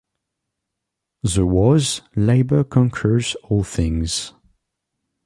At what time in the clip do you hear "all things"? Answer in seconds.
3.43-4.33